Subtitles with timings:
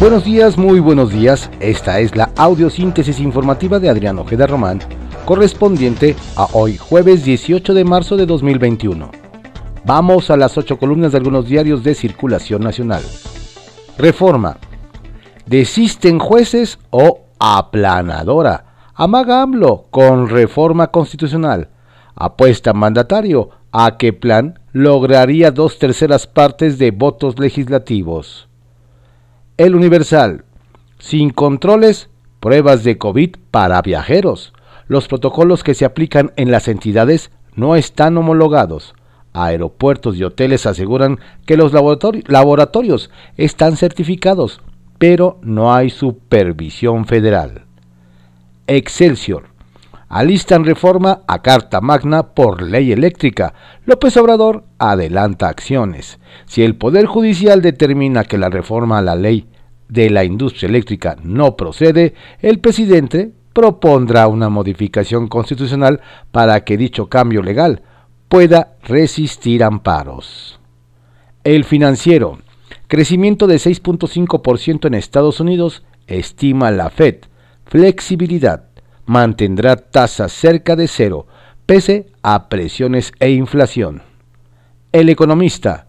[0.00, 1.50] Buenos días, muy buenos días.
[1.60, 4.80] Esta es la audiosíntesis informativa de Adrián Ojeda Román,
[5.26, 9.10] correspondiente a hoy, jueves 18 de marzo de 2021.
[9.84, 13.02] Vamos a las ocho columnas de algunos diarios de circulación nacional.
[13.98, 14.56] Reforma.
[15.44, 18.88] Desisten jueces o aplanadora.
[18.94, 21.68] Amaga AMLO con reforma constitucional.
[22.14, 28.49] Apuesta mandatario a que plan lograría dos terceras partes de votos legislativos.
[29.60, 30.46] El Universal.
[30.98, 32.08] Sin controles,
[32.40, 34.54] pruebas de COVID para viajeros.
[34.88, 38.94] Los protocolos que se aplican en las entidades no están homologados.
[39.34, 44.62] Aeropuertos y hoteles aseguran que los laboratorios están certificados,
[44.96, 47.66] pero no hay supervisión federal.
[48.66, 49.50] Excelsior.
[50.08, 53.54] Alistan reforma a Carta Magna por ley eléctrica.
[53.84, 56.18] López Obrador adelanta acciones.
[56.46, 59.46] Si el Poder Judicial determina que la reforma a la ley
[59.90, 67.08] de la industria eléctrica no procede, el presidente propondrá una modificación constitucional para que dicho
[67.08, 67.82] cambio legal
[68.28, 70.60] pueda resistir amparos.
[71.42, 72.38] El financiero.
[72.86, 77.16] Crecimiento de 6.5% en Estados Unidos, estima la Fed.
[77.66, 78.64] Flexibilidad
[79.06, 81.26] mantendrá tasas cerca de cero,
[81.66, 84.02] pese a presiones e inflación.
[84.92, 85.86] El economista,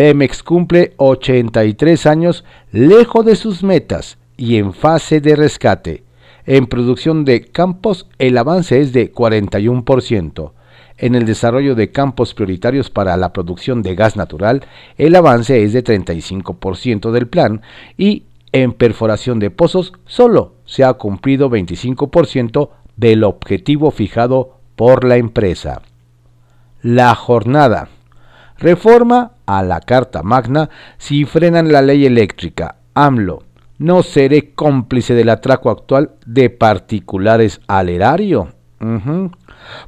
[0.00, 6.04] Pemex cumple 83 años lejos de sus metas y en fase de rescate.
[6.46, 10.52] En producción de campos el avance es de 41%.
[10.96, 14.64] En el desarrollo de campos prioritarios para la producción de gas natural,
[14.96, 17.60] el avance es de 35% del plan
[17.98, 25.18] y en perforación de pozos solo se ha cumplido 25% del objetivo fijado por la
[25.18, 25.82] empresa.
[26.80, 27.90] La jornada.
[28.56, 32.76] Reforma a la Carta Magna si frenan la ley eléctrica.
[32.94, 33.44] AMLO.
[33.78, 38.48] No seré cómplice del atraco actual de particulares al erario.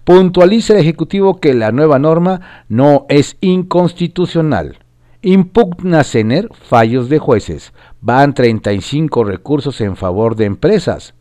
[0.04, 4.78] Puntualiza el Ejecutivo que la nueva norma no es inconstitucional.
[5.22, 7.72] Impugna CENER fallos de jueces.
[8.00, 11.14] Van 35 recursos en favor de empresas.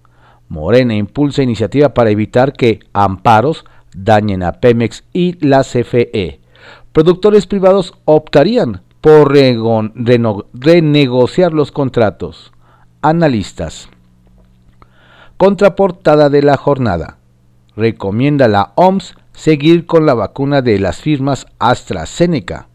[0.50, 3.63] Morena impulsa iniciativa para evitar que amparos
[3.94, 6.41] dañen a Pemex y la CFE.
[6.94, 9.34] Productores privados optarían por
[10.53, 12.52] renegociar los contratos.
[13.02, 13.90] Analistas.
[15.38, 17.18] Contraportada de la jornada.
[17.78, 22.68] Recomienda la OMS seguir con la vacuna de las firmas AstraZeneca.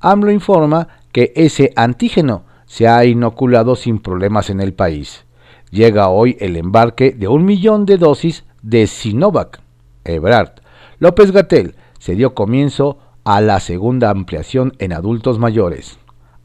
[0.00, 5.24] AMLO informa que ese antígeno se ha inoculado sin problemas en el país.
[5.70, 9.60] Llega hoy el embarque de un millón de dosis de Sinovac.
[10.04, 10.54] Ebrard.
[10.98, 15.98] López Gatel se dio comienzo a la segunda ampliación en adultos mayores.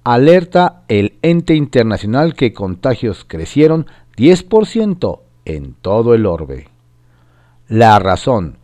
[0.03, 6.67] Alerta el ente internacional que contagios crecieron 10% en todo el orbe.
[7.67, 8.57] La razón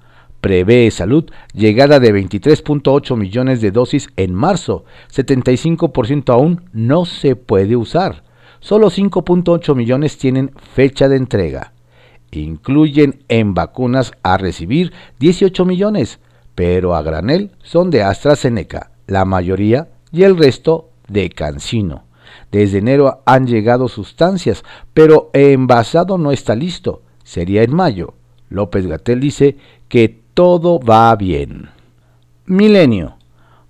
[0.43, 7.75] prevé salud llegada de 23.8 millones de dosis en marzo, 75% aún no se puede
[7.75, 8.23] usar.
[8.59, 11.73] Solo 5.8 millones tienen fecha de entrega.
[12.31, 16.19] Incluyen en vacunas a recibir 18 millones,
[16.55, 22.03] pero a granel son de AstraZeneca, la mayoría y el resto de Cancino.
[22.51, 24.63] Desde enero han llegado sustancias,
[24.93, 27.01] pero envasado no está listo.
[27.23, 28.13] Sería en mayo.
[28.49, 31.69] López Gatel dice que todo va bien.
[32.45, 33.17] Milenio.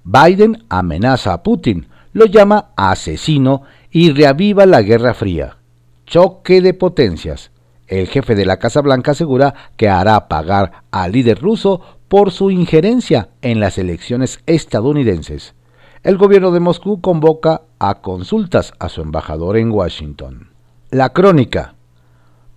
[0.04, 5.58] Biden amenaza a Putin, lo llama asesino y reaviva la Guerra Fría.
[6.06, 7.52] Choque de potencias.
[7.94, 12.50] El jefe de la Casa Blanca asegura que hará pagar al líder ruso por su
[12.50, 15.54] injerencia en las elecciones estadounidenses.
[16.02, 20.50] El gobierno de Moscú convoca a consultas a su embajador en Washington.
[20.90, 21.76] La crónica.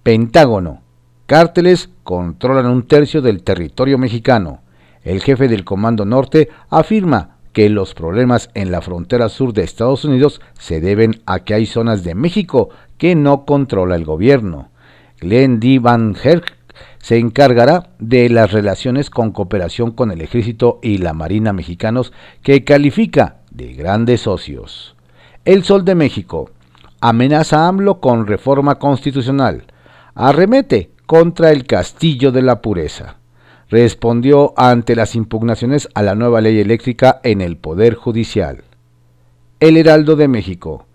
[0.03, 0.81] Pentágono.
[1.27, 4.63] Cárteles controlan un tercio del territorio mexicano.
[5.03, 10.07] El jefe del Comando Norte afirma que los problemas en la frontera sur de Estados
[10.07, 14.71] Unidos se deben a que hay zonas de México que no controla el gobierno.
[15.21, 15.79] Glenn D.
[15.79, 16.57] Van Herk
[16.99, 22.65] se encargará de las relaciones con cooperación con el ejército y la marina mexicanos que
[22.65, 24.97] califica de grandes socios.
[25.45, 26.51] El Sol de México
[27.01, 29.65] amenaza a AMLO con reforma constitucional.
[30.15, 33.19] Arremete contra el castillo de la pureza.
[33.69, 38.65] Respondió ante las impugnaciones a la nueva ley eléctrica en el Poder Judicial.
[39.61, 40.87] El Heraldo de México.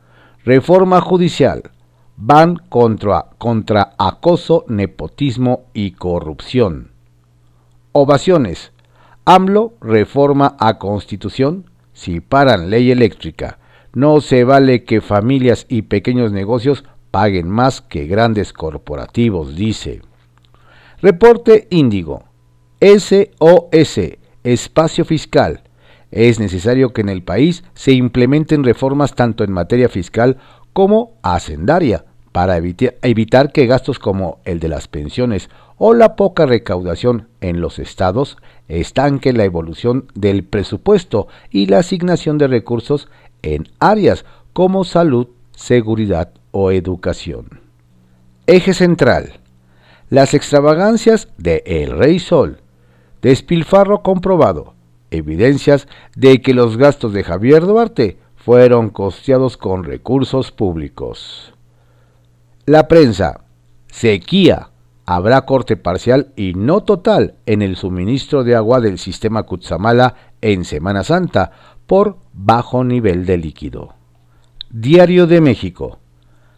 [0.44, 1.72] Reforma judicial.
[2.24, 6.92] Van contra, contra acoso, nepotismo y corrupción.
[7.94, 8.74] Ovaciones.
[9.26, 13.58] AMLO reforma a constitución si paran ley eléctrica.
[13.96, 20.04] no se vale que familias y pequeños negocios paguen más que grandes corporativos, dice.
[21.02, 22.26] Reporte Índigo.
[22.82, 24.00] SOS,
[24.44, 25.64] Espacio Fiscal.
[26.12, 30.38] Es necesario que en el país se implementen reformas tanto en materia fiscal
[30.72, 37.28] como hacendaria para evitar que gastos como el de las pensiones o la poca recaudación
[37.42, 38.38] en los estados
[38.68, 43.10] estanque la evolución del presupuesto y la asignación de recursos
[43.42, 47.62] en áreas como salud, seguridad o educación.
[48.48, 49.40] Eje central.
[50.10, 52.60] Las extravagancias de El Rey Sol.
[53.22, 54.74] Despilfarro comprobado.
[55.10, 61.54] Evidencias de que los gastos de Javier Duarte fueron costeados con recursos públicos.
[62.72, 63.42] La prensa.
[63.88, 64.70] Sequía.
[65.06, 70.64] Habrá corte parcial y no total en el suministro de agua del sistema Cutzamala en
[70.64, 71.52] Semana Santa
[71.86, 73.96] por bajo nivel de líquido.
[74.70, 76.00] Diario de México.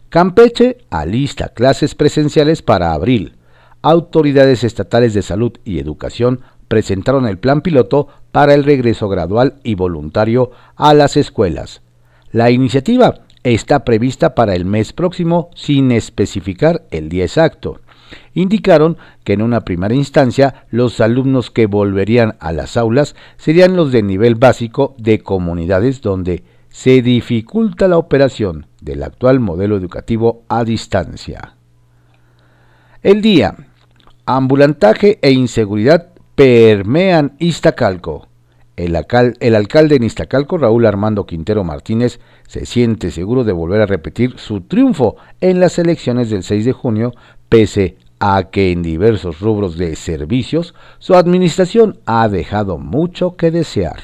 [0.08, 3.34] Campeche alista clases presenciales para abril.
[3.82, 9.74] Autoridades estatales de salud y educación presentaron el plan piloto para el regreso gradual y
[9.74, 11.82] voluntario a las escuelas.
[12.30, 17.80] La iniciativa está prevista para el mes próximo sin especificar el día exacto.
[18.32, 23.92] Indicaron que en una primera instancia los alumnos que volverían a las aulas serían los
[23.92, 30.64] de nivel básico de comunidades donde se dificulta la operación del actual modelo educativo a
[30.64, 31.54] distancia.
[33.02, 33.54] El día.
[34.26, 38.26] Ambulantaje e inseguridad permean Iztacalco.
[38.76, 42.18] El, alcalde en Iztacalco, Raúl Armando Quintero Martínez,
[42.48, 46.72] se siente seguro de volver a repetir su triunfo en las elecciones del 6 de
[46.72, 47.12] junio,
[47.48, 54.00] pese a que en diversos rubros de servicios su administración ha dejado mucho que desear.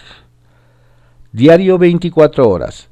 [1.33, 2.89] Diario 24 horas.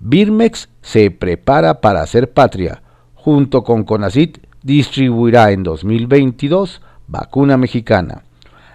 [0.00, 2.82] Birmex se prepara para hacer patria.
[3.14, 8.22] Junto con Conacit distribuirá en 2022 vacuna mexicana.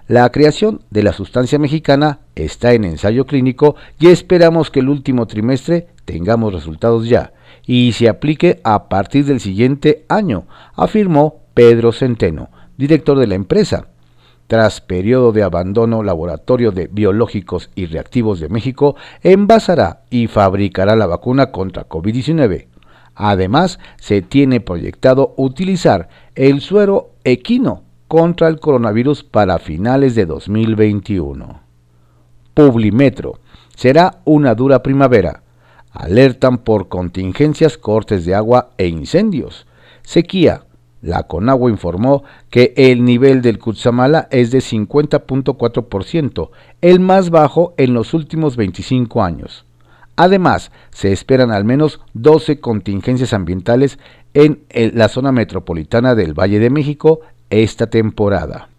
[0.07, 5.27] La creación de la sustancia mexicana está en ensayo clínico y esperamos que el último
[5.27, 7.33] trimestre tengamos resultados ya
[7.65, 13.87] y se aplique a partir del siguiente año, afirmó Pedro Centeno, director de la empresa.
[14.47, 21.07] Tras periodo de abandono, Laboratorio de Biológicos y Reactivos de México envasará y fabricará la
[21.07, 22.67] vacuna contra COVID-19.
[23.13, 31.59] Además, se tiene proyectado utilizar el suero equino contra el coronavirus para finales de 2021.
[32.53, 33.39] Publimetro.
[33.75, 35.43] Será una dura primavera.
[35.91, 39.67] Alertan por contingencias, cortes de agua e incendios.
[40.03, 40.63] Sequía,
[41.01, 46.49] la Conagua informó que el nivel del Cutzamala es de 50.4%,
[46.81, 49.65] el más bajo en los últimos 25 años.
[50.15, 53.99] Además, se esperan al menos 12 contingencias ambientales
[54.33, 58.69] en la zona metropolitana del Valle de México esta temporada.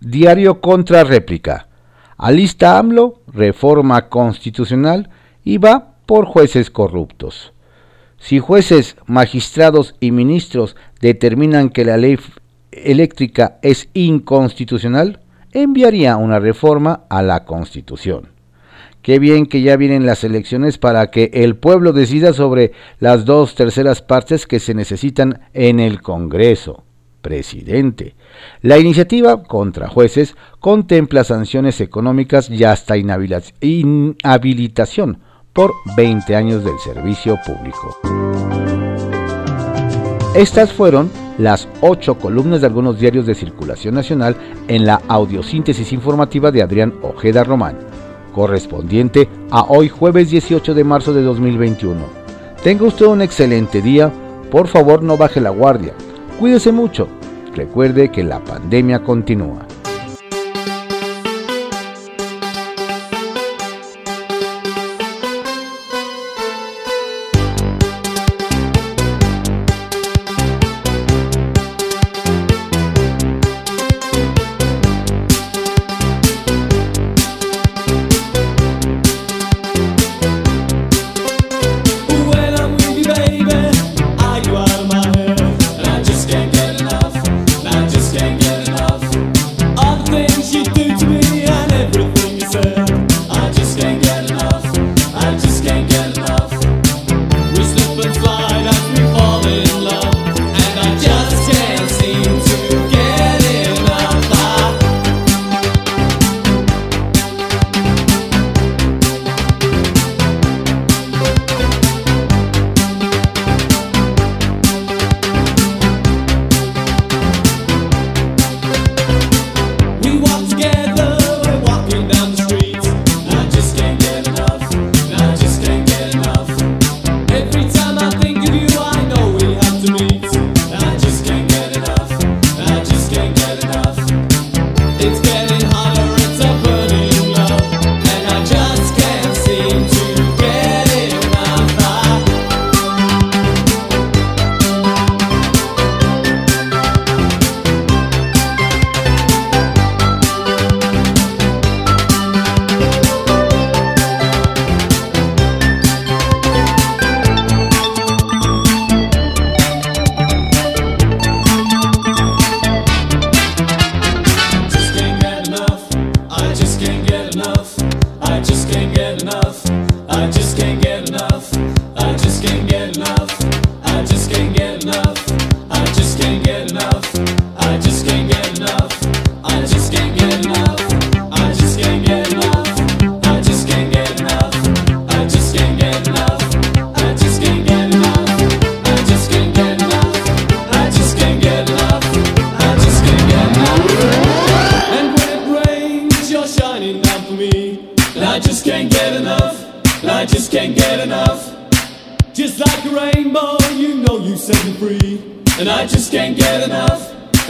[0.00, 1.68] Diario contra réplica.
[2.16, 5.10] Alista AMLO, reforma constitucional
[5.44, 7.52] y va por jueces corruptos.
[8.18, 12.18] Si jueces, magistrados y ministros determinan que la ley
[12.72, 15.20] eléctrica es inconstitucional,
[15.52, 18.28] enviaría una reforma a la Constitución.
[19.02, 23.54] Qué bien que ya vienen las elecciones para que el pueblo decida sobre las dos
[23.54, 26.82] terceras partes que se necesitan en el Congreso.
[27.26, 28.14] Presidente.
[28.62, 35.18] La iniciativa contra jueces contempla sanciones económicas y hasta inhabilitación
[35.52, 37.98] por 20 años del servicio público.
[40.36, 44.36] Estas fueron las ocho columnas de algunos diarios de circulación nacional
[44.68, 47.76] en la audiosíntesis informativa de Adrián Ojeda Román,
[48.32, 52.04] correspondiente a hoy jueves 18 de marzo de 2021.
[52.62, 54.12] Tenga usted un excelente día,
[54.48, 55.92] por favor no baje la guardia,
[56.38, 57.08] cuídese mucho,
[57.54, 59.66] recuerde que la pandemia continúa.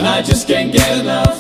[0.05, 1.36] I just can't get enough,